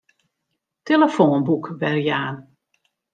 [0.85, 2.35] Tillefoanboek werjaan.